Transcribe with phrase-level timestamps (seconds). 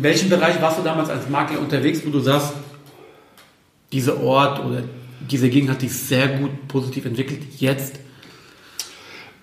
[0.00, 2.54] In welchem Bereich warst du damals als Makler unterwegs, wo du sagst,
[3.92, 4.82] dieser Ort oder
[5.30, 7.96] diese Gegend hat sich sehr gut positiv entwickelt, jetzt?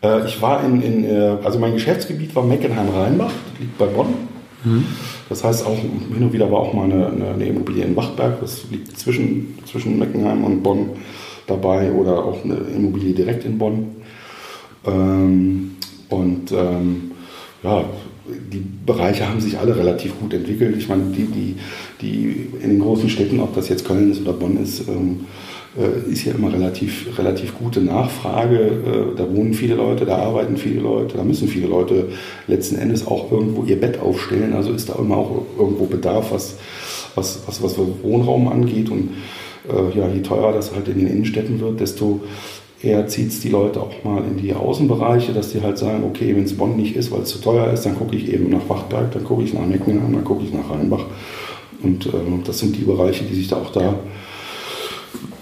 [0.02, 3.30] Äh, ich war in, in äh, also mein Geschäftsgebiet war Meckenheim-Rheinbach,
[3.60, 4.16] liegt bei Bonn.
[4.64, 4.86] Mhm.
[5.30, 8.42] Das heißt auch hin und wieder war auch mal eine, eine, eine Immobilie in Wachtberg,
[8.42, 10.90] das liegt zwischen, zwischen Meckenheim und Bonn
[11.46, 13.96] dabei oder auch eine Immobilie direkt in Bonn.
[14.88, 15.76] Ähm,
[16.10, 17.12] und ähm,
[17.62, 17.86] ja,
[18.52, 20.76] die Bereiche haben sich alle relativ gut entwickelt.
[20.78, 21.56] Ich meine, die, die,
[22.02, 25.26] die in den großen Städten, ob das jetzt Köln ist oder Bonn ist, ähm,
[25.78, 28.58] äh, ist ja immer relativ, relativ gute Nachfrage.
[28.58, 32.10] Äh, da wohnen viele Leute, da arbeiten viele Leute, da müssen viele Leute
[32.48, 34.54] letzten Endes auch irgendwo ihr Bett aufstellen.
[34.54, 36.58] Also ist da immer auch irgendwo Bedarf, was,
[37.16, 38.90] was, was, was Wohnraum angeht.
[38.90, 39.12] Und
[39.70, 42.22] äh, ja, je teurer das halt in den Innenstädten wird, desto
[42.82, 46.36] eher zieht es die Leute auch mal in die Außenbereiche, dass die halt sagen, okay,
[46.36, 48.68] wenn es Bonn nicht ist, weil es zu teuer ist, dann gucke ich eben nach
[48.70, 51.06] Wachtberg, dann gucke ich nach Meckenheim, dann gucke ich nach Rheinbach.
[51.84, 52.10] Und äh,
[52.44, 53.96] das sind die Bereiche, die sich da auch da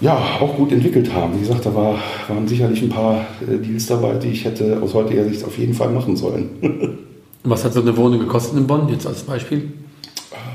[0.00, 1.34] ja, auch gut entwickelt haben.
[1.36, 1.98] Wie gesagt, da war,
[2.28, 5.74] waren sicherlich ein paar äh, Deals dabei, die ich hätte aus heutiger Sicht auf jeden
[5.74, 6.50] Fall machen sollen.
[7.44, 9.72] Was hat so eine Wohnung gekostet in Bonn, jetzt als Beispiel?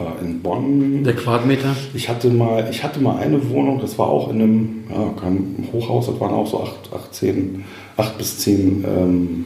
[0.01, 1.03] Äh, in Bonn.
[1.03, 1.75] Der Quadratmeter?
[1.93, 5.67] Ich hatte mal, ich hatte mal eine Wohnung, das war auch in einem, ja, kein
[5.71, 7.63] Hochhaus, das waren auch so acht, acht, zehn,
[7.97, 9.45] acht bis zehn ähm,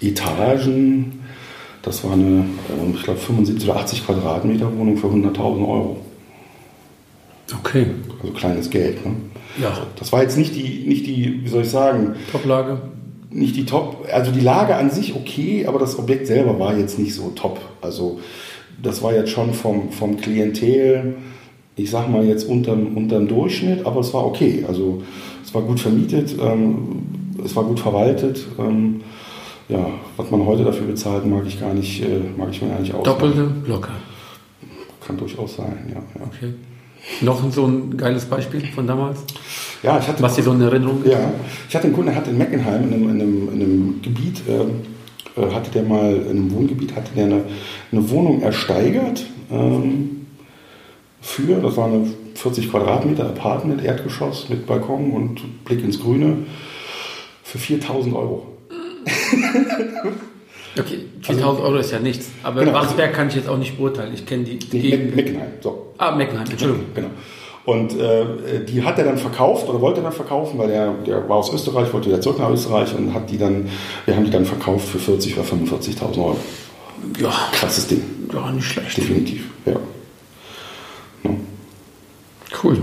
[0.00, 1.20] Etagen.
[1.82, 5.96] Das war eine, äh, ich glaube, 75 oder 80 Quadratmeter Wohnung für 100.000 Euro.
[7.58, 7.86] Okay.
[8.20, 9.04] Also kleines Geld.
[9.04, 9.12] Ne?
[9.60, 9.86] Ja.
[9.96, 12.14] Das war jetzt nicht die, nicht die, wie soll ich sagen?
[12.30, 12.80] Top-Lage?
[13.32, 16.98] Nicht die Top, also die Lage an sich okay, aber das Objekt selber war jetzt
[16.98, 17.60] nicht so top.
[17.80, 18.20] Also
[18.82, 21.16] das war jetzt schon vom, vom Klientel,
[21.76, 24.64] ich sag mal jetzt unterm, unterm Durchschnitt, aber es war okay.
[24.66, 25.02] Also
[25.44, 27.02] es war gut vermietet, ähm,
[27.44, 28.46] es war gut verwaltet.
[28.58, 29.00] Ähm,
[29.68, 29.86] ja,
[30.16, 32.92] was man heute dafür bezahlt, mag ich gar nicht, äh, mag ich mir gar nicht
[32.92, 33.20] ausmachen.
[33.20, 33.92] Doppelte locker.
[35.06, 36.02] Kann durchaus sein, ja.
[36.18, 36.26] ja.
[36.26, 36.54] Okay.
[37.22, 39.24] Noch so ein geiles Beispiel von damals?
[39.82, 40.22] Ja, ich hatte.
[40.22, 41.02] Was dir so in Erinnerung?
[41.04, 41.32] Ja,
[41.68, 44.42] ich hatte einen Kunden, der hatte in Meckenheim in einem, in einem, in einem Gebiet,
[44.48, 44.64] äh,
[45.54, 47.44] hatte der mal in einem Wohngebiet, hatte der eine,
[47.92, 50.26] eine Wohnung ersteigert ähm,
[51.20, 56.38] für, das war eine 40 Quadratmeter Apartment, Erdgeschoss mit Balkon und Blick ins Grüne
[57.42, 58.46] für 4000 Euro.
[60.78, 62.30] Okay, 4000 also, Euro ist ja nichts.
[62.44, 64.14] Aber genau, Wachsberg also, kann ich jetzt auch nicht beurteilen.
[64.14, 65.16] Ich kenne die, die nee, Gegend.
[65.16, 65.94] Meckenheim, so.
[65.98, 66.86] Ah, Meckenheim, Entschuldigung.
[66.94, 67.08] Genau.
[67.70, 71.28] Und äh, die hat er dann verkauft oder wollte er dann verkaufen, weil er der
[71.28, 73.68] war aus Österreich, wollte wieder zurück nach Österreich und hat die dann,
[74.06, 76.36] wir haben die dann verkauft für 40 oder 45.000 Euro.
[77.20, 77.32] Ja.
[77.52, 78.02] Krasses Ding.
[78.32, 78.96] Ja, nicht schlecht.
[78.96, 79.76] Definitiv, ja.
[81.22, 81.30] ja.
[82.60, 82.78] Cool.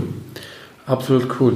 [0.86, 1.52] Absolut cool.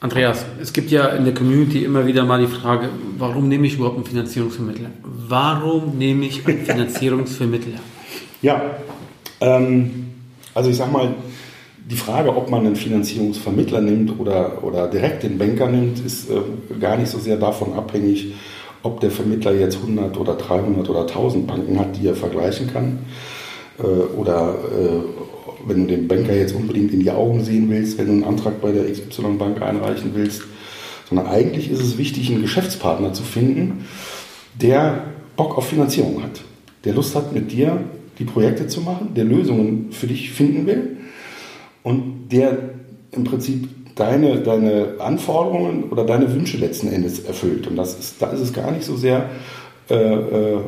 [0.00, 3.74] Andreas, es gibt ja in der Community immer wieder mal die Frage, warum nehme ich
[3.74, 4.90] überhaupt einen Finanzierungsvermittler?
[5.04, 7.78] Warum nehme ich einen Finanzierungsvermittler?
[8.42, 8.62] ja,
[9.40, 10.08] ähm,
[10.54, 11.14] also ich sag mal,
[11.90, 16.34] die Frage, ob man einen Finanzierungsvermittler nimmt oder, oder direkt den Banker nimmt, ist äh,
[16.78, 18.34] gar nicht so sehr davon abhängig,
[18.82, 22.98] ob der Vermittler jetzt 100 oder 300 oder 1000 Banken hat, die er vergleichen kann.
[23.78, 28.06] Äh, oder äh, wenn du den Banker jetzt unbedingt in die Augen sehen willst, wenn
[28.06, 30.42] du einen Antrag bei der XY-Bank einreichen willst,
[31.08, 33.86] sondern eigentlich ist es wichtig, einen Geschäftspartner zu finden,
[34.60, 35.04] der
[35.36, 36.42] Bock auf Finanzierung hat,
[36.84, 37.80] der Lust hat, mit dir
[38.18, 40.97] die Projekte zu machen, der Lösungen für dich finden will
[41.88, 42.58] und der
[43.12, 47.66] im Prinzip deine, deine Anforderungen oder deine Wünsche letzten Endes erfüllt.
[47.66, 49.30] Und das ist, da ist es gar nicht so sehr
[49.90, 50.58] äh, äh,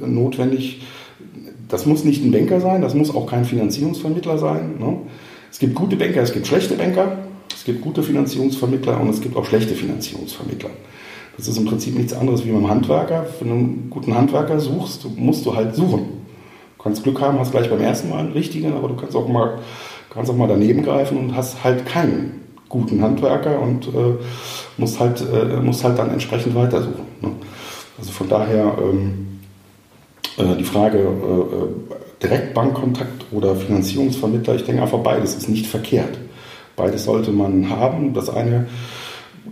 [0.00, 0.82] notwendig,
[1.68, 4.74] das muss nicht ein Banker sein, das muss auch kein Finanzierungsvermittler sein.
[4.78, 4.98] Ne?
[5.50, 7.18] Es gibt gute Banker, es gibt schlechte Banker,
[7.54, 10.70] es gibt gute Finanzierungsvermittler und es gibt auch schlechte Finanzierungsvermittler.
[11.36, 13.26] Das ist im Prinzip nichts anderes wie beim Handwerker.
[13.40, 16.02] Wenn du einen guten Handwerker suchst, musst du halt suchen.
[16.76, 19.28] Du kannst Glück haben, hast gleich beim ersten Mal einen richtigen, aber du kannst auch
[19.28, 19.58] mal,
[20.12, 24.14] kannst auch mal daneben greifen und hast halt keinen guten Handwerker und äh,
[24.78, 27.06] musst, halt, äh, musst halt dann entsprechend weitersuchen.
[27.20, 27.30] Ne?
[27.98, 29.40] Also von daher ähm,
[30.36, 31.68] äh, die Frage äh, äh,
[32.22, 36.18] Direktbankkontakt oder Finanzierungsvermittler, ich denke einfach beides ist nicht verkehrt.
[36.76, 38.14] Beides sollte man haben.
[38.14, 38.66] Das eine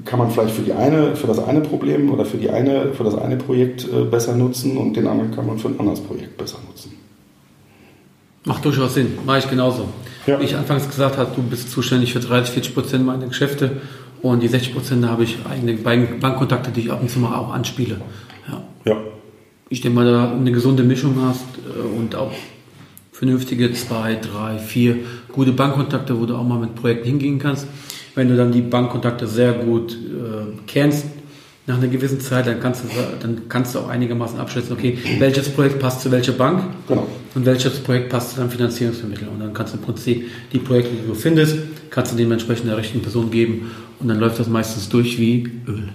[0.05, 3.05] kann man vielleicht für die eine, für das eine Problem oder für die eine, für
[3.05, 6.37] das eine Projekt äh, besser nutzen und den anderen kann man für ein anderes Projekt
[6.37, 7.02] besser nutzen.
[8.45, 9.89] Macht durchaus Sinn, mache ich genauso.
[10.27, 10.41] Ja.
[10.41, 13.81] Wie ich anfangs gesagt habe, du bist zuständig für 30, 40 Prozent meiner Geschäfte
[14.21, 17.35] und die 60 Prozent habe ich eigene Bank- Bankkontakte, die ich ab und zu mal
[17.37, 18.01] auch anspiele.
[18.49, 18.63] Ja.
[18.85, 18.97] Ja,
[19.69, 22.33] Ich denke mal, da eine gesunde Mischung hast äh, und auch
[23.13, 24.97] vernünftige zwei, drei, vier
[25.33, 27.67] gute Bankkontakte, wo du auch mal mit Projekten hingehen kannst.
[28.15, 31.07] Wenn du dann die Bankkontakte sehr gut äh, kennst,
[31.67, 32.89] nach einer gewissen Zeit, dann kannst, du,
[33.21, 37.07] dann kannst du auch einigermaßen abschätzen, okay, welches Projekt passt zu welcher Bank genau.
[37.35, 39.29] und welches Projekt passt zu deinem Finanzierungsvermittler.
[39.31, 41.59] Und dann kannst du im Prinzip die Projekte, die du findest,
[41.91, 43.71] kannst du dementsprechend der richtigen Person geben
[44.01, 45.89] und dann läuft das meistens durch wie Öl.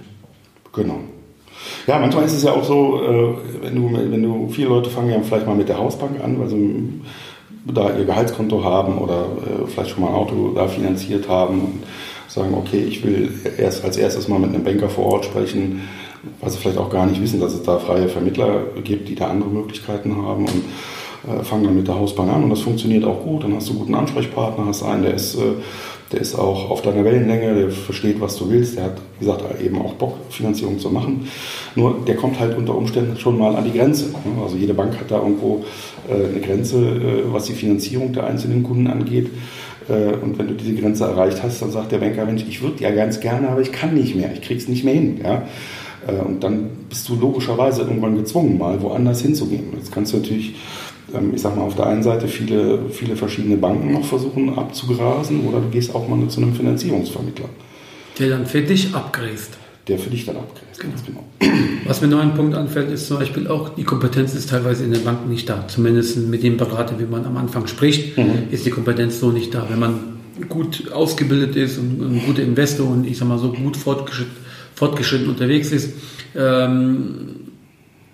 [0.72, 1.00] Genau.
[1.86, 5.10] Ja, manchmal ist es ja auch so, äh, wenn du, wenn du, viele Leute fangen
[5.10, 7.00] ja vielleicht mal mit der Hausbank an, weil sie
[7.66, 11.82] da ihr Gehaltskonto haben oder äh, vielleicht schon mal ein Auto da finanziert haben und
[12.28, 15.82] sagen, okay, ich will erst als erstes mal mit einem Banker vor Ort sprechen,
[16.40, 19.28] weil sie vielleicht auch gar nicht wissen, dass es da freie Vermittler gibt, die da
[19.28, 20.62] andere Möglichkeiten haben und
[21.26, 23.44] äh, fangen dann mit der Hausbank an und das funktioniert auch gut.
[23.44, 25.54] Dann hast du einen guten Ansprechpartner, hast einen, der ist, äh,
[26.12, 29.42] der ist auch auf deiner Wellenlänge, der versteht, was du willst, der hat, wie gesagt,
[29.60, 31.28] eben auch Bock, Finanzierung zu machen.
[31.74, 34.06] Nur der kommt halt unter Umständen schon mal an die Grenze.
[34.06, 34.42] ne?
[34.42, 35.64] Also jede Bank hat da irgendwo
[36.08, 39.30] äh, eine Grenze, äh, was die Finanzierung der einzelnen Kunden angeht.
[39.88, 42.82] Äh, Und wenn du diese Grenze erreicht hast, dann sagt der Banker, Mensch, ich würde
[42.82, 45.20] ja ganz gerne, aber ich kann nicht mehr, ich krieg's nicht mehr hin.
[45.22, 45.42] Ja?
[46.06, 49.64] Äh, Und dann bist du logischerweise irgendwann gezwungen, mal woanders hinzugehen.
[49.76, 50.54] Jetzt kannst du natürlich,
[51.14, 55.46] ähm, ich sag mal, auf der einen Seite viele, viele verschiedene Banken noch versuchen abzugrasen
[55.46, 57.48] oder du gehst auch mal nur zu einem Finanzierungsvermittler,
[58.18, 59.58] Der dann für dich abgräst.
[59.88, 60.80] Der für dich dann abgrenzt.
[60.80, 61.24] Ganz genau.
[61.86, 64.92] Was mir noch ein Punkt anfällt, ist zum Beispiel auch, die Kompetenz ist teilweise in
[64.92, 65.66] den Banken nicht da.
[65.66, 68.18] Zumindest mit dem Berater, wie man am Anfang spricht,
[68.50, 69.66] ist die Kompetenz so nicht da.
[69.68, 70.00] Wenn man
[70.48, 74.36] gut ausgebildet ist und ein guter Investor und ich sag mal so gut fortgeschritten,
[74.74, 75.94] fortgeschritten unterwegs ist,
[76.36, 77.48] ähm,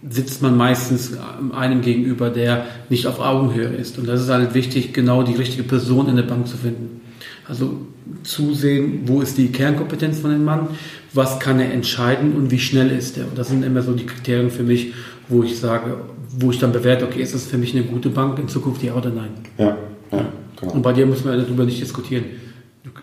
[0.08, 1.12] sitzt man meistens
[1.52, 3.98] einem gegenüber, der nicht auf Augenhöhe ist.
[3.98, 7.00] Und das ist halt wichtig, genau die richtige Person in der Bank zu finden.
[7.48, 7.76] Also
[8.22, 10.68] zusehen, wo ist die Kernkompetenz von dem Mann,
[11.12, 13.24] was kann er entscheiden und wie schnell ist er.
[13.24, 14.92] Und das sind immer so die Kriterien für mich,
[15.28, 15.98] wo ich sage,
[16.38, 18.94] wo ich dann bewerte, okay, ist das für mich eine gute Bank in Zukunft, ja
[18.94, 19.30] oder nein.
[19.58, 19.76] Ja,
[20.10, 20.26] ja,
[20.60, 20.72] genau.
[20.72, 22.24] Und bei dir müssen wir darüber nicht diskutieren.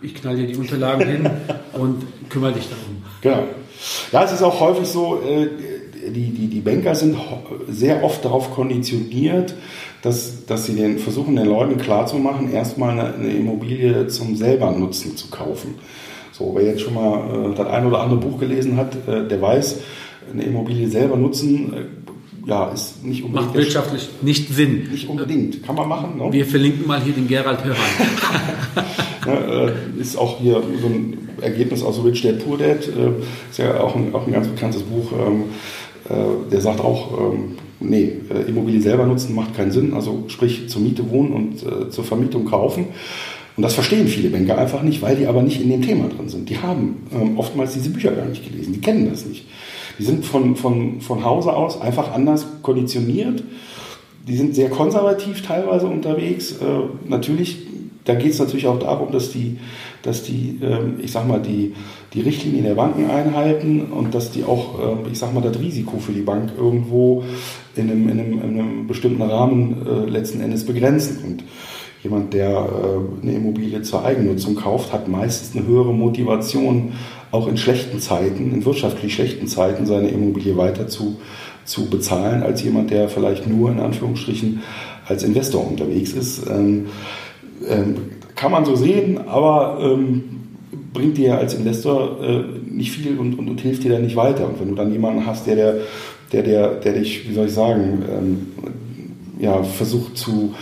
[0.01, 1.29] Ich knall dir die Unterlagen hin
[1.73, 3.03] und kümmere dich darum.
[3.21, 3.47] Genau.
[4.11, 5.47] Ja, es ist auch häufig so, äh,
[6.09, 7.15] die, die, die Banker sind
[7.69, 9.53] sehr oft darauf konditioniert,
[10.01, 15.15] dass, dass sie den, versuchen, den Leuten klarzumachen, erstmal eine, eine Immobilie zum selber Nutzen
[15.15, 15.75] zu kaufen.
[16.31, 19.41] So, wer jetzt schon mal äh, das ein oder andere Buch gelesen hat, äh, der
[19.41, 19.79] weiß,
[20.33, 24.89] eine Immobilie selber nutzen, äh, ja, ist nicht unbedingt, Macht wirtschaftlich nicht Sinn.
[24.91, 25.63] nicht unbedingt.
[25.63, 26.31] Kann man machen, ne?
[26.31, 27.77] Wir verlinken mal hier den Gerald Hörer.
[29.27, 32.87] Äh, ist auch hier so ein Ergebnis aus Rich Dad Poor Dad.
[32.87, 33.11] Äh,
[33.51, 35.11] ist ja auch ein, auch ein ganz bekanntes Buch.
[35.11, 35.43] Ähm,
[36.09, 39.93] äh, der sagt auch, ähm, nee, äh, Immobilie selber nutzen macht keinen Sinn.
[39.93, 42.85] Also sprich zur Miete wohnen und äh, zur Vermietung kaufen.
[43.57, 46.29] Und das verstehen viele Banker einfach nicht, weil die aber nicht in dem Thema drin
[46.29, 46.49] sind.
[46.49, 48.73] Die haben ähm, oftmals diese Bücher gar nicht gelesen.
[48.73, 49.45] Die kennen das nicht.
[49.99, 53.43] Die sind von, von, von Hause aus einfach anders konditioniert.
[54.27, 56.53] Die sind sehr konservativ teilweise unterwegs.
[56.53, 57.57] Äh, natürlich,
[58.11, 59.57] da geht es natürlich auch darum, dass die,
[60.01, 61.73] dass die ähm, ich sag mal, die,
[62.13, 65.97] die Richtlinien der Banken einhalten und dass die auch, äh, ich sag mal, das Risiko
[65.97, 67.23] für die Bank irgendwo
[67.75, 71.23] in einem, in einem, in einem bestimmten Rahmen äh, letzten Endes begrenzen.
[71.25, 71.43] Und
[72.03, 76.93] jemand, der äh, eine Immobilie zur Eigennutzung kauft, hat meistens eine höhere Motivation,
[77.31, 81.21] auch in schlechten Zeiten, in wirtschaftlich schlechten Zeiten, seine Immobilie weiter zu,
[81.63, 84.63] zu bezahlen, als jemand, der vielleicht nur in Anführungsstrichen
[85.07, 86.45] als Investor unterwegs ist.
[87.67, 87.95] Ähm,
[88.35, 90.23] kann man so sehen, aber ähm,
[90.93, 94.47] bringt dir als Investor äh, nicht viel und, und, und hilft dir dann nicht weiter.
[94.47, 95.75] Und wenn du dann jemanden hast, der, der,
[96.31, 98.47] der, der, der dich, wie soll ich sagen, ähm,
[99.39, 100.53] ja, versucht zu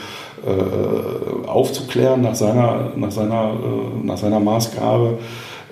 [0.46, 5.18] äh, aufzuklären nach seiner, nach seiner, äh, nach seiner Maßgabe,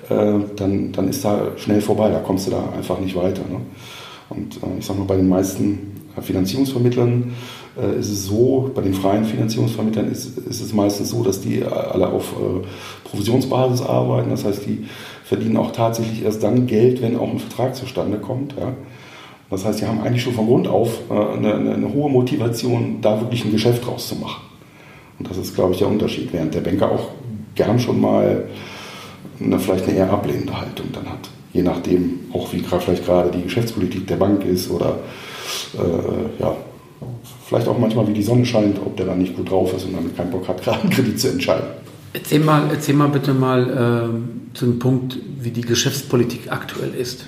[0.10, 3.41] äh, dann, dann ist da schnell vorbei, da kommst du da einfach nicht weiter.
[3.50, 3.62] Ne?
[4.29, 7.34] Und äh, ich sag mal, bei den meisten Finanzierungsvermittlern
[7.81, 11.63] äh, ist es so, bei den freien Finanzierungsvermittlern ist, ist es meistens so, dass die
[11.63, 12.65] alle auf äh,
[13.10, 14.29] Provisionsbasis arbeiten.
[14.29, 14.86] Das heißt, die
[15.24, 18.55] verdienen auch tatsächlich erst dann Geld, wenn auch ein Vertrag zustande kommt.
[18.57, 18.74] Ja?
[19.50, 23.19] Das heißt, sie haben eigentlich schon von Grund auf äh, eine, eine, hohe Motivation, da
[23.22, 24.41] wirklich ein Geschäft draus zu machen.
[25.19, 27.12] Und das ist, glaube ich, der Unterschied, während der Banker auch
[27.55, 28.46] gern schon mal
[29.39, 31.29] eine, vielleicht eine eher ablehnende Haltung dann hat.
[31.53, 35.00] Je nachdem, auch wie vielleicht gerade die Geschäftspolitik der Bank ist oder
[35.75, 36.55] äh, ja,
[37.46, 39.94] vielleicht auch manchmal wie die Sonne scheint, ob der dann nicht gut drauf ist und
[39.94, 41.68] dann keinen Bock hat, gerade einen Kredit zu entscheiden.
[42.13, 43.70] Erzähl mal, erzähl mal bitte mal
[44.54, 47.27] äh, zu dem Punkt, wie die Geschäftspolitik aktuell ist.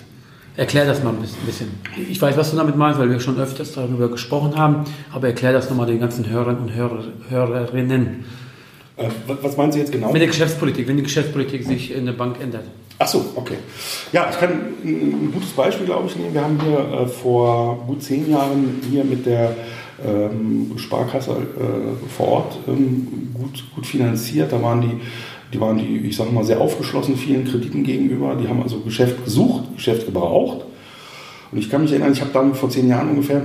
[0.55, 1.69] Erklär das mal ein bisschen.
[2.09, 4.83] Ich weiß, was du damit meinst, weil wir schon öfters darüber gesprochen haben,
[5.13, 8.25] aber erklär das nochmal den ganzen Hörern und Hörer, Hörerinnen.
[8.97, 9.09] Äh,
[9.41, 10.11] was meinen Sie jetzt genau?
[10.11, 12.65] Mit der Geschäftspolitik, wenn die Geschäftspolitik sich in der Bank ändert.
[13.01, 13.55] Ach so, okay.
[14.11, 14.49] Ja, ich kann
[14.83, 16.33] ein gutes Beispiel, glaube ich, nehmen.
[16.33, 19.55] Wir haben hier äh, vor gut zehn Jahren hier mit der
[20.05, 24.51] ähm, Sparkasse äh, vor Ort ähm, gut, gut finanziert.
[24.51, 24.99] Da waren die,
[25.53, 28.35] die waren die, ich sage mal, sehr aufgeschlossen vielen Krediten gegenüber.
[28.35, 30.65] Die haben also Geschäft gesucht, Geschäft gebraucht.
[31.53, 33.43] Und ich kann mich erinnern, ich habe dann vor zehn Jahren ungefähr,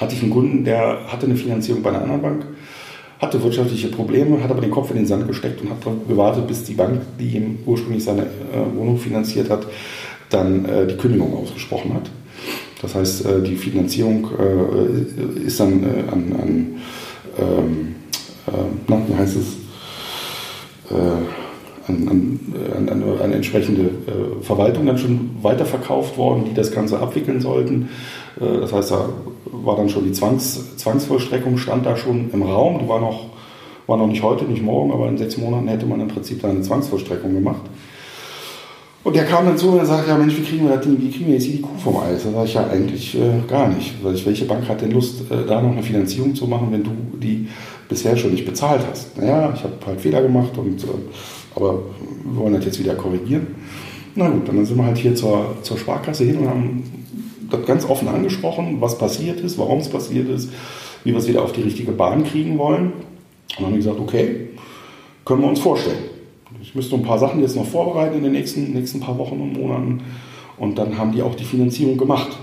[0.00, 2.46] hatte ich einen Kunden, der hatte eine Finanzierung bei einer anderen Bank
[3.18, 6.64] hatte wirtschaftliche Probleme, hat aber den Kopf in den Sand gesteckt und hat gewartet, bis
[6.64, 9.66] die Bank, die ihm ursprünglich seine äh, Wohnung finanziert hat,
[10.30, 12.10] dann äh, die Kündigung ausgesprochen hat.
[12.80, 16.66] Das heißt, äh, die Finanzierung äh, ist dann äh, an, an
[17.38, 17.94] ähm,
[18.46, 18.50] äh,
[18.86, 19.46] na, wie heißt es,
[21.86, 23.90] an, an, an, eine entsprechende
[24.40, 27.90] Verwaltung dann schon weiterverkauft worden, die das Ganze abwickeln sollten.
[28.40, 29.10] das heißt, da
[29.52, 32.78] war dann schon die Zwangs, Zwangsvollstreckung, stand da schon im Raum.
[32.80, 33.26] Die war noch,
[33.86, 36.52] war noch nicht heute, nicht morgen, aber in sechs Monaten hätte man im Prinzip dann
[36.52, 37.62] eine Zwangsvollstreckung gemacht.
[39.04, 41.00] Und der kam dann zu mir und sagte, ja Mensch, wie kriegen wir das Ding,
[41.00, 42.24] wie kriegen wir jetzt hier die Kuh vom Eis?
[42.24, 43.94] Da sage ich, ja eigentlich äh, gar nicht.
[44.02, 46.90] Weil welche Bank hat denn Lust, äh, da noch eine Finanzierung zu machen, wenn du
[47.14, 47.48] die
[47.88, 49.16] bisher schon nicht bezahlt hast?
[49.16, 50.86] Naja, ich habe halt Fehler gemacht, und, äh,
[51.54, 51.78] aber
[52.24, 53.46] wir wollen das jetzt wieder korrigieren.
[54.14, 56.82] Na gut, dann sind wir halt hier zur, zur Sparkasse hin und haben
[57.50, 60.50] das ganz offen angesprochen, was passiert ist, warum es passiert ist,
[61.04, 62.92] wie wir es wieder auf die richtige Bahn kriegen wollen.
[62.92, 62.92] Und
[63.58, 64.48] dann haben wir gesagt, okay,
[65.24, 66.04] können wir uns vorstellen.
[66.62, 69.52] Ich müsste ein paar Sachen jetzt noch vorbereiten in den nächsten, nächsten paar Wochen und
[69.52, 70.02] Monaten.
[70.56, 72.36] Und dann haben die auch die Finanzierung gemacht.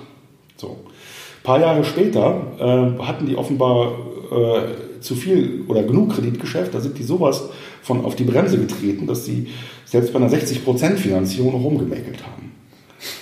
[0.57, 0.67] So.
[0.67, 3.91] Ein paar Jahre später äh, hatten die offenbar
[4.31, 6.73] äh, zu viel oder genug Kreditgeschäft.
[6.73, 7.49] Da sind die sowas
[7.81, 9.47] von auf die Bremse getreten, dass sie
[9.85, 12.51] selbst bei einer 60% Finanzierung noch rumgemäkelt haben.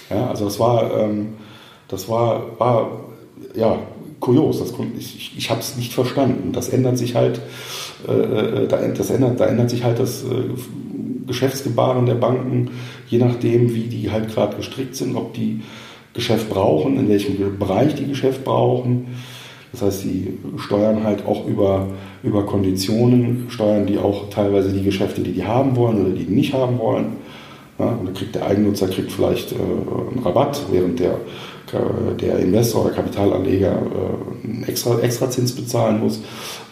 [0.10, 1.34] Ja, also das war ähm,
[1.94, 2.92] das war, war
[3.56, 3.78] ja,
[4.20, 4.60] kurios.
[4.60, 6.52] Das, ich ich habe es nicht verstanden.
[6.52, 7.40] Das ändert sich halt,
[8.08, 10.50] äh, äh, da, das ändert, da ändert sich halt das äh,
[11.28, 12.72] Geschäftsgebaren der Banken,
[13.08, 15.62] je nachdem, wie die halt gerade gestrickt sind, ob die
[16.14, 19.08] Geschäft brauchen, in welchem Bereich die Geschäft brauchen.
[19.72, 21.88] Das heißt, sie steuern halt auch über,
[22.22, 26.34] über Konditionen, steuern die auch teilweise die Geschäfte, die die haben wollen oder die die
[26.34, 27.18] nicht haben wollen.
[27.80, 31.18] Ja, und dann kriegt der Eigennutzer kriegt vielleicht äh, einen Rabatt, während der
[32.20, 36.22] der Investor oder Kapitalanleger äh, einen extra, extra Zins bezahlen muss,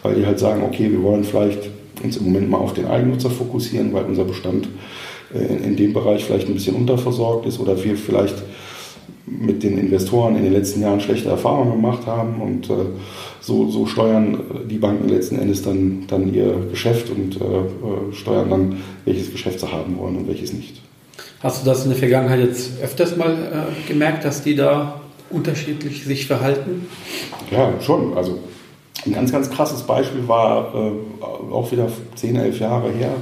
[0.02, 1.70] weil die halt sagen, okay, wir wollen vielleicht
[2.02, 4.68] uns im Moment mal auf den Eigennutzer fokussieren, weil unser Bestand
[5.34, 8.42] äh, in dem Bereich vielleicht ein bisschen unterversorgt ist oder wir vielleicht
[9.26, 12.84] mit den Investoren in den letzten Jahren schlechte Erfahrungen gemacht haben und äh,
[13.40, 14.38] so, so, steuern
[14.70, 19.72] die Banken letzten Endes dann, dann ihr Geschäft und äh, steuern dann, welches Geschäft sie
[19.72, 20.80] haben wollen und welches nicht.
[21.42, 26.04] Hast du das in der Vergangenheit jetzt öfters mal äh, gemerkt, dass die da unterschiedlich
[26.04, 26.86] sich verhalten?
[27.50, 28.16] Ja, schon.
[28.16, 28.38] Also
[29.04, 33.14] ein ganz, ganz krasses Beispiel war äh, auch wieder 10, 11 Jahre her.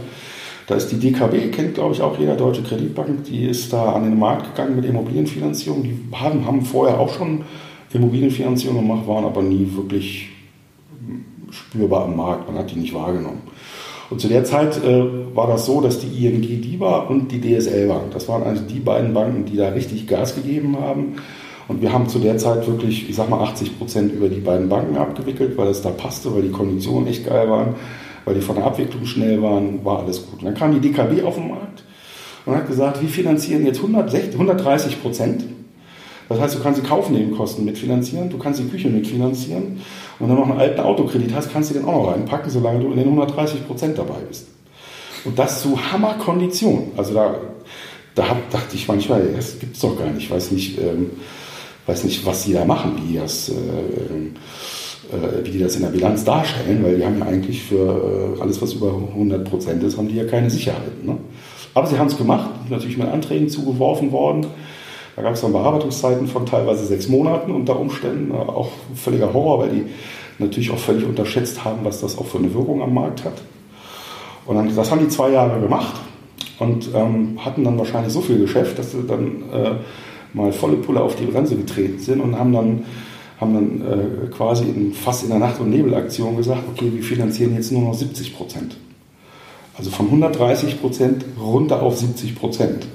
[0.66, 4.04] Da ist die DKB, kennt glaube ich auch jeder deutsche Kreditbank, die ist da an
[4.04, 5.82] den Markt gegangen mit Immobilienfinanzierung.
[5.82, 7.44] Die haben, haben vorher auch schon
[7.92, 10.28] Immobilienfinanzierung gemacht, waren aber nie wirklich
[11.50, 12.48] spürbar am Markt.
[12.48, 13.42] Man hat die nicht wahrgenommen.
[14.11, 17.40] Und zu der Zeit äh, war das so, dass die ING die war und die
[17.40, 18.11] DSL Bank.
[18.12, 21.14] Das waren also die beiden Banken, die da richtig Gas gegeben haben.
[21.69, 24.69] Und wir haben zu der Zeit wirklich, ich sag mal, 80 Prozent über die beiden
[24.69, 27.76] Banken abgewickelt, weil es da passte, weil die Konditionen echt geil waren,
[28.25, 30.40] weil die von der Abwicklung schnell waren, war alles gut.
[30.40, 31.85] Und dann kam die DKB auf den Markt
[32.45, 35.45] und hat gesagt, wir finanzieren jetzt 160, 130 Prozent.
[36.30, 39.80] Das heißt, du kannst die Kaufnebenkosten mitfinanzieren, du kannst die Küche mitfinanzieren
[40.20, 42.78] und wenn du noch einen alten Autokredit hast, kannst du den auch noch reinpacken, solange
[42.78, 44.46] du in den 130 Prozent dabei bist.
[45.25, 46.92] Und das zu Hammerkondition.
[46.96, 47.34] Also da,
[48.14, 50.26] da hab, dachte ich manchmal, das gibt es doch gar nicht.
[50.26, 51.10] Ich weiß nicht, ähm,
[51.87, 55.82] weiß nicht, was die da machen, wie die das, äh, äh, wie die das in
[55.82, 59.82] der Bilanz darstellen, weil die haben ja eigentlich für äh, alles, was über 100 Prozent
[59.82, 61.04] ist, haben die ja keine Sicherheit.
[61.04, 61.16] Ne?
[61.75, 64.46] Aber sie haben es gemacht, natürlich mit Anträgen zugeworfen worden.
[65.17, 68.33] Da gab es dann Bearbeitungszeiten von teilweise sechs Monaten unter Umständen.
[68.33, 69.85] Auch völliger Horror, weil die
[70.38, 73.43] natürlich auch völlig unterschätzt haben, was das auch für eine Wirkung am Markt hat.
[74.47, 75.95] Und dann, das haben die zwei Jahre gemacht
[76.59, 79.71] und ähm, hatten dann wahrscheinlich so viel Geschäft, dass sie dann äh,
[80.33, 82.85] mal volle Pulle auf die Bremse getreten sind und haben dann,
[83.40, 87.55] haben dann äh, quasi in, fast in der Nacht- und Nebelaktion gesagt, okay, wir finanzieren
[87.55, 88.76] jetzt nur noch 70 Prozent.
[89.76, 92.87] Also von 130 Prozent runter auf 70 Prozent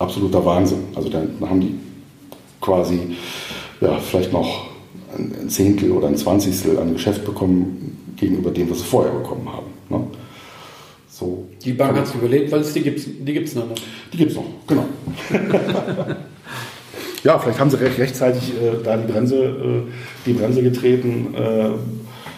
[0.00, 0.80] absoluter Wahnsinn.
[0.96, 1.74] Also dann haben die
[2.60, 3.16] quasi
[3.80, 4.66] ja, vielleicht noch
[5.16, 9.66] ein Zehntel oder ein Zwanzigstel an Geschäft bekommen gegenüber dem, was sie vorher bekommen haben.
[9.88, 10.04] Ne?
[11.64, 13.66] Die Bank hat es überlebt, weil es die gibt es die gibt's noch.
[14.12, 14.86] Die gibt es noch, genau.
[17.24, 19.82] ja, vielleicht haben sie recht, rechtzeitig äh, da die Bremse, äh,
[20.24, 21.34] die Bremse getreten.
[21.34, 21.70] Äh,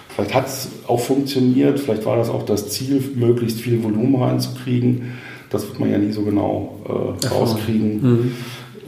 [0.09, 5.13] vielleicht hat es auch funktioniert, vielleicht war das auch das Ziel, möglichst viel Volumen reinzukriegen.
[5.53, 6.81] Das wird man ja nie so genau
[7.23, 8.33] äh, rauskriegen, mhm.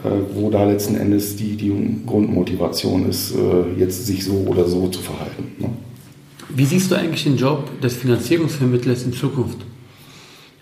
[0.03, 1.73] Äh, wo da letzten Endes die, die
[2.05, 5.53] Grundmotivation ist, äh, jetzt sich so oder so zu verhalten.
[5.59, 5.69] Ne?
[6.49, 9.59] Wie siehst du eigentlich den Job des Finanzierungsvermittlers in Zukunft?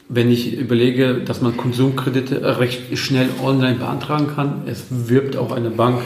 [0.08, 5.70] Wenn ich überlege, dass man Konsumkredite recht schnell online beantragen kann, es wirbt auch eine
[5.70, 6.02] Bank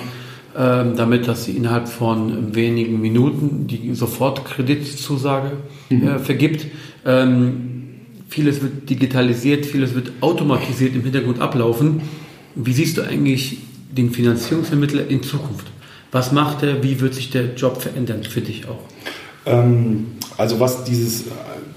[0.56, 5.52] ähm, damit, dass sie innerhalb von wenigen Minuten die Sofortkreditzusage
[5.90, 6.08] mhm.
[6.08, 6.66] äh, vergibt.
[7.04, 7.75] Ähm,
[8.28, 12.00] vieles wird digitalisiert, vieles wird automatisiert im Hintergrund ablaufen.
[12.54, 13.58] Wie siehst du eigentlich
[13.90, 15.66] den Finanzierungsvermittler in Zukunft?
[16.12, 16.82] Was macht er?
[16.82, 18.80] Wie wird sich der Job verändern für dich auch?
[19.46, 20.06] Ähm,
[20.36, 21.24] also was dieses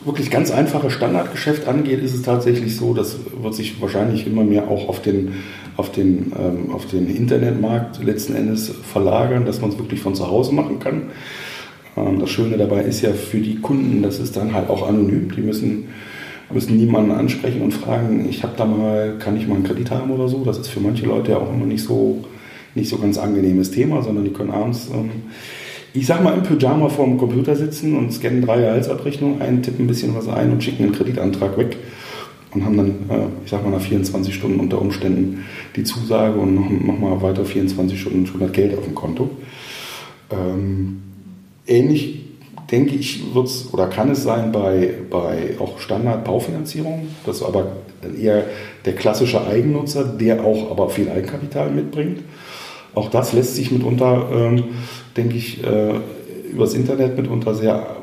[0.05, 4.67] wirklich ganz einfache Standardgeschäft angeht, ist es tatsächlich so, das wird sich wahrscheinlich immer mehr
[4.67, 5.33] auch auf den,
[5.77, 10.27] auf den, ähm, auf den Internetmarkt letzten Endes verlagern, dass man es wirklich von zu
[10.27, 11.03] Hause machen kann.
[11.97, 15.31] Ähm, das Schöne dabei ist ja für die Kunden, das ist dann halt auch anonym.
[15.35, 15.85] Die müssen,
[16.51, 20.11] müssen niemanden ansprechen und fragen, ich habe da mal, kann ich mal einen Kredit haben
[20.11, 20.43] oder so.
[20.43, 22.23] Das ist für manche Leute ja auch immer nicht so,
[22.75, 25.09] nicht so ganz angenehmes Thema, sondern die können abends ähm,
[25.93, 29.87] ich sag mal, im Pyjama vorm Computer sitzen und scannen drei Gehaltsabrechnungen ein, tippen ein
[29.87, 31.77] bisschen was ein und schicken einen Kreditantrag weg
[32.53, 36.55] und haben dann, äh, ich sag mal, nach 24 Stunden unter Umständen die Zusage und
[36.55, 39.29] noch, noch mal weiter 24 Stunden schon das Geld auf dem Konto.
[40.31, 41.01] Ähm,
[41.65, 42.28] ähnlich
[42.71, 47.07] denke ich, wird es oder kann es sein bei, bei auch Standard-Baufinanzierung.
[47.25, 47.67] Das ist aber
[48.19, 48.45] eher
[48.85, 52.19] der klassische Eigennutzer, der auch aber viel Eigenkapital mitbringt.
[52.95, 54.63] Auch das lässt sich mitunter ähm,
[55.19, 55.93] denke ich, äh,
[56.51, 57.95] übers Internet mitunter sehr,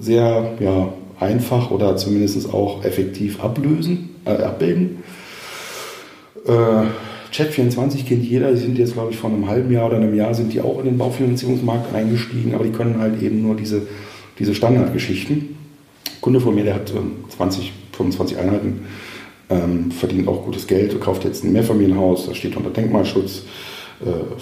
[0.00, 5.02] sehr ja, einfach oder zumindest auch effektiv ablösen, äh, abbilden.
[6.46, 6.86] Äh,
[7.32, 10.34] Chat24 kennt jeder, die sind jetzt, glaube ich, vor einem halben Jahr oder einem Jahr
[10.34, 13.82] sind die auch in den Baufinanzierungsmarkt eingestiegen, aber die können halt eben nur diese,
[14.38, 15.36] diese Standardgeschichten.
[15.36, 16.92] Ein Kunde von mir, der hat
[17.36, 18.80] 20, 25 Einheiten,
[19.50, 23.42] ähm, verdient auch gutes Geld, kauft jetzt ein Mehrfamilienhaus, das steht unter Denkmalschutz,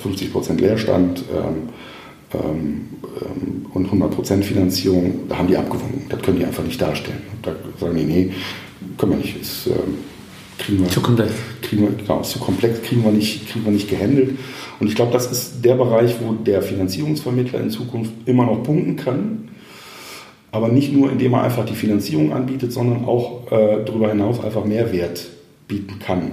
[0.03, 1.69] 50% äh, Leerstand ähm,
[2.35, 2.89] ähm,
[3.23, 6.07] ähm, und 100% Finanzierung, da haben die abgewunken.
[6.09, 7.23] Das können die einfach nicht darstellen.
[7.43, 8.33] Da sagen die, nee,
[8.99, 9.41] können wir nicht.
[9.41, 9.69] Ist,
[10.59, 11.33] kriegen wir, zu komplex.
[11.63, 14.39] Kriegen wir, genau, zu komplex, kriegen wir nicht, kriegen wir nicht gehandelt.
[14.81, 18.97] Und ich glaube, das ist der Bereich, wo der Finanzierungsvermittler in Zukunft immer noch punkten
[18.97, 19.49] kann.
[20.53, 24.65] Aber nicht nur, indem er einfach die Finanzierung anbietet, sondern auch äh, darüber hinaus einfach
[24.65, 25.27] Mehrwert
[25.69, 26.33] bieten kann.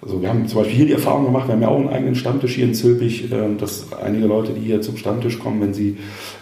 [0.00, 2.14] Also wir haben zum Beispiel hier die Erfahrung gemacht, wir haben ja auch einen eigenen
[2.14, 5.96] Stammtisch hier in Zülpich, ähm, dass einige Leute, die hier zum Stammtisch kommen, wenn sie,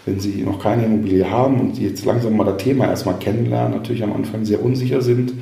[0.05, 4.03] wenn sie noch keine Immobilie haben und jetzt langsam mal das Thema erstmal kennenlernen, natürlich
[4.03, 5.33] am Anfang sehr unsicher sind,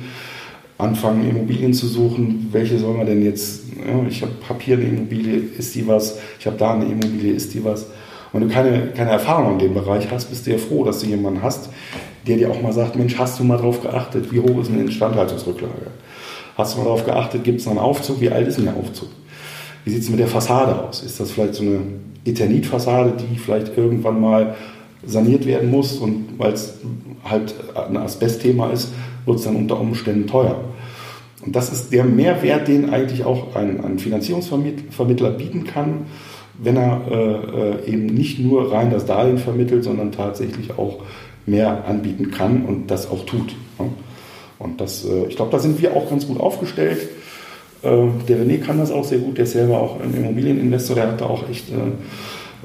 [0.78, 4.86] anfangen Immobilien zu suchen, welche soll man denn jetzt, ja, ich habe hab hier eine
[4.86, 7.86] Immobilie, ist die was, ich habe da eine Immobilie, ist die was.
[8.32, 11.06] Und du keine, keine Erfahrung in dem Bereich hast, bist du ja froh, dass du
[11.06, 11.70] jemanden hast,
[12.26, 14.82] der dir auch mal sagt, Mensch, hast du mal drauf geachtet, wie hoch ist eine
[14.82, 15.86] Instandhaltungsrücklage?
[16.56, 18.20] Hast du mal darauf geachtet, gibt es einen Aufzug?
[18.20, 19.08] Wie alt ist denn der Aufzug?
[19.84, 21.02] Wie sieht es mit der Fassade aus?
[21.02, 21.80] Ist das vielleicht so eine
[22.24, 24.56] Eternitfassade, die vielleicht irgendwann mal
[25.06, 26.74] saniert werden muss und weil es
[27.24, 28.92] halt ein Asbestthema ist,
[29.26, 30.64] wird es dann unter Umständen teuer.
[31.44, 36.06] Und das ist der Mehrwert, den eigentlich auch ein, ein Finanzierungsvermittler bieten kann,
[36.58, 37.02] wenn er
[37.84, 41.00] äh, eben nicht nur rein das Darlehen vermittelt, sondern tatsächlich auch
[41.44, 43.54] mehr anbieten kann und das auch tut.
[43.78, 43.90] Ne?
[44.58, 47.08] Und das, äh, ich glaube, da sind wir auch ganz gut aufgestellt.
[47.82, 47.88] Äh,
[48.28, 51.20] der René kann das auch sehr gut, der ist selber auch ein Immobilieninvestor, der hat
[51.20, 51.74] da auch echt äh,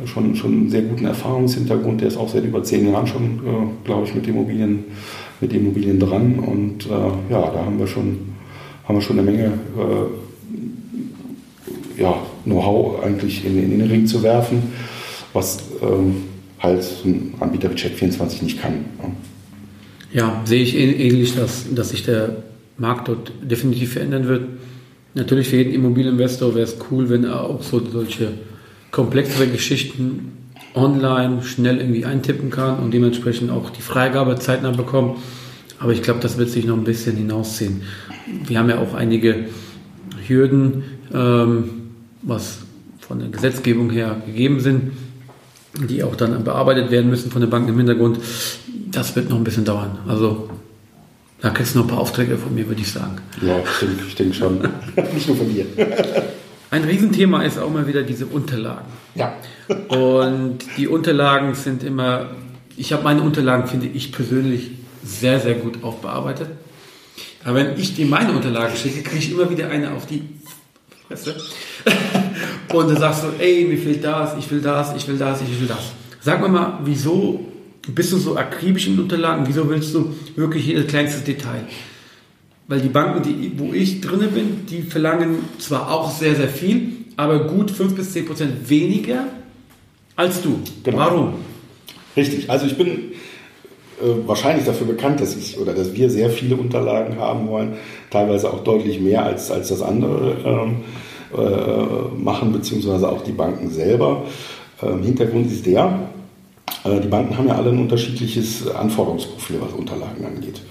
[0.05, 2.01] schon, schon einen sehr guten Erfahrungshintergrund.
[2.01, 3.39] Der ist auch seit über zehn Jahren schon,
[3.83, 4.85] glaube ich, mit Immobilien,
[5.39, 6.39] mit Immobilien dran.
[6.39, 8.17] Und ja, da haben wir schon,
[8.85, 9.53] haben wir schon eine Menge
[11.97, 14.63] ja, Know-how eigentlich in, in, den Ring zu werfen,
[15.33, 16.23] was ähm,
[16.59, 18.85] halt ein Anbieter wie Check24 nicht kann.
[20.11, 22.43] Ja, sehe ich ähnlich, dass, dass sich der
[22.77, 24.43] Markt dort definitiv verändern wird.
[25.13, 28.29] Natürlich für jeden Immobilieninvestor wäre es cool, wenn er auch so solche
[28.91, 30.33] komplexere Geschichten
[30.75, 35.19] online schnell irgendwie eintippen kann und dementsprechend auch die Freigabe zeitnah bekommt.
[35.79, 37.81] Aber ich glaube, das wird sich noch ein bisschen hinausziehen.
[38.45, 39.45] Wir haben ja auch einige
[40.27, 41.69] Hürden, ähm,
[42.21, 42.59] was
[42.99, 44.91] von der Gesetzgebung her gegeben sind,
[45.89, 48.19] die auch dann bearbeitet werden müssen von den Banken im Hintergrund.
[48.91, 49.97] Das wird noch ein bisschen dauern.
[50.07, 50.49] Also
[51.41, 53.17] da kriegst du noch ein paar Aufträge von mir, würde ich sagen.
[53.41, 54.59] Ja, ich denke, ich denke schon.
[55.13, 55.65] Nicht nur von dir.
[56.71, 58.85] Ein Riesenthema ist auch mal wieder diese Unterlagen.
[59.13, 59.33] Ja.
[59.89, 62.29] Und die Unterlagen sind immer,
[62.77, 64.71] ich habe meine Unterlagen, finde ich persönlich,
[65.03, 66.47] sehr, sehr gut aufbearbeitet.
[67.43, 70.23] Aber wenn ich dir meine Unterlagen schicke, kriege ich immer wieder eine auf die
[71.07, 71.35] Fresse.
[72.73, 75.59] Und dann sagst du, ey, mir fehlt das, ich will das, ich will das, ich
[75.59, 75.91] will das.
[76.21, 77.45] Sag mir mal, wieso
[77.85, 79.45] bist du so akribisch in Unterlagen?
[79.45, 81.65] Wieso willst du wirklich jedes kleinste Detail?
[82.71, 86.93] Weil die Banken, die, wo ich drinne bin, die verlangen zwar auch sehr, sehr viel,
[87.17, 89.25] aber gut 5 bis 10 Prozent weniger
[90.15, 90.57] als du.
[90.81, 90.97] Genau.
[90.97, 91.33] Warum?
[92.15, 92.49] Richtig.
[92.49, 97.19] Also ich bin äh, wahrscheinlich dafür bekannt, dass ich oder dass wir sehr viele Unterlagen
[97.19, 97.73] haben wollen,
[98.09, 100.75] teilweise auch deutlich mehr als, als das andere ähm,
[101.37, 104.23] äh, machen, beziehungsweise auch die Banken selber.
[104.81, 106.07] Ähm, Hintergrund ist der,
[106.85, 110.61] äh, die Banken haben ja alle ein unterschiedliches Anforderungsprofil, was Unterlagen angeht.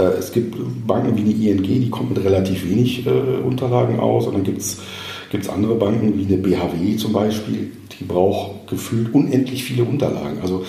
[0.00, 4.26] Äh, es gibt Banken wie die ING, die kommen mit relativ wenig äh, Unterlagen aus.
[4.26, 9.64] Und dann gibt es andere Banken wie eine BHW zum Beispiel, die braucht gefühlt unendlich
[9.64, 10.38] viele Unterlagen.
[10.42, 10.64] Also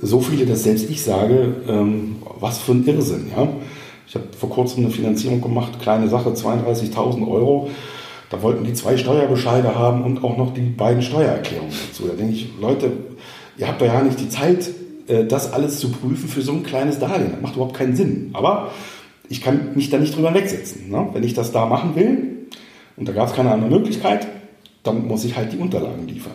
[0.00, 3.26] so viele, dass selbst ich sage, ähm, was für ein Irrsinn.
[3.36, 3.48] Ja?
[4.06, 7.70] Ich habe vor kurzem eine Finanzierung gemacht, kleine Sache, 32.000 Euro.
[8.30, 12.08] Da wollten die zwei Steuerbescheide haben und auch noch die beiden Steuererklärungen dazu.
[12.08, 12.90] Da denke ich, Leute,
[13.58, 14.70] ihr habt doch ja nicht die Zeit,
[15.24, 17.32] das alles zu prüfen für so ein kleines Darlehen.
[17.32, 18.30] Das macht überhaupt keinen Sinn.
[18.32, 18.70] Aber
[19.28, 20.90] ich kann mich da nicht drüber wegsetzen.
[20.90, 21.08] Ne?
[21.12, 22.48] Wenn ich das da machen will
[22.96, 24.26] und da gab es keine andere Möglichkeit,
[24.82, 26.34] dann muss ich halt die Unterlagen liefern.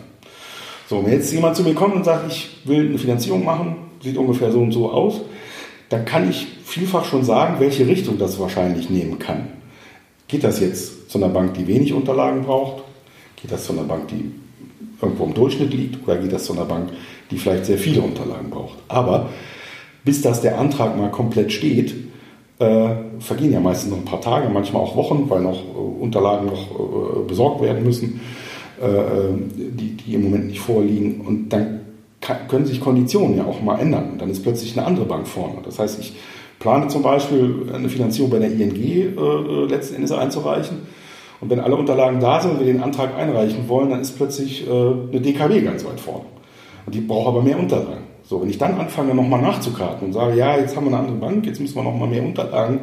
[0.88, 4.16] So, wenn jetzt jemand zu mir kommt und sagt, ich will eine Finanzierung machen, sieht
[4.16, 5.20] ungefähr so und so aus,
[5.90, 9.48] dann kann ich vielfach schon sagen, welche Richtung das wahrscheinlich nehmen kann.
[10.28, 12.84] Geht das jetzt zu einer Bank, die wenig Unterlagen braucht?
[13.36, 14.30] Geht das zu einer Bank, die
[15.00, 16.06] irgendwo im Durchschnitt liegt?
[16.06, 16.90] Oder geht das zu einer Bank,
[17.30, 18.78] die vielleicht sehr viele Unterlagen braucht?
[18.88, 19.28] Aber
[20.04, 21.94] bis das der Antrag mal komplett steht,
[22.58, 22.88] äh,
[23.20, 26.70] vergehen ja meistens noch ein paar Tage, manchmal auch Wochen, weil noch äh, Unterlagen noch
[26.70, 28.20] äh, besorgt werden müssen,
[28.80, 31.20] äh, äh, die, die im Moment nicht vorliegen.
[31.20, 31.80] Und dann
[32.20, 34.12] kann, können sich Konditionen ja auch mal ändern.
[34.12, 35.56] Und dann ist plötzlich eine andere Bank vorne.
[35.64, 36.14] Das heißt, ich
[36.58, 40.78] plane zum Beispiel eine Finanzierung bei der ING äh, letzten Endes einzureichen.
[41.40, 44.66] Und wenn alle Unterlagen da sind und wir den Antrag einreichen wollen, dann ist plötzlich
[44.68, 46.24] eine DKW ganz weit vorne.
[46.90, 48.04] Die braucht aber mehr Unterlagen.
[48.24, 51.16] So, wenn ich dann anfange, nochmal nachzukarten und sage, ja, jetzt haben wir eine andere
[51.16, 52.80] Bank, jetzt müssen wir nochmal mehr Unterlagen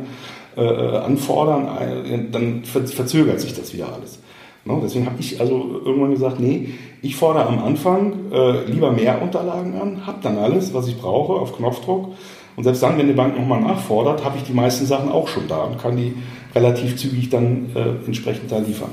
[0.57, 4.19] äh, anfordern, äh, dann verzögert sich das wieder alles.
[4.67, 6.69] No, deswegen habe ich also irgendwann gesagt, nee,
[7.03, 11.33] ich fordere am Anfang äh, lieber mehr Unterlagen an, habe dann alles, was ich brauche,
[11.33, 12.13] auf Knopfdruck.
[12.55, 15.47] Und selbst dann, wenn die Bank nochmal nachfordert, habe ich die meisten Sachen auch schon
[15.47, 16.15] da und kann die
[16.55, 18.89] relativ zügig dann äh, entsprechend da liefern.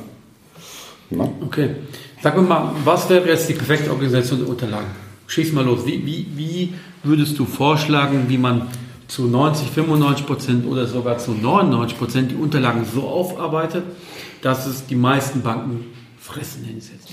[1.09, 1.29] Na?
[1.43, 1.71] Okay.
[2.23, 4.87] Sag mir mal, was wäre jetzt die perfekte Organisation der Unterlagen?
[5.27, 5.85] Schieß mal los.
[5.85, 8.69] Wie, wie, wie würdest du vorschlagen, wie man
[9.09, 13.83] zu 90, 95 Prozent oder sogar zu 99 Prozent die Unterlagen so aufarbeitet,
[14.41, 17.13] dass es die meisten Banken fressen hinsetzt?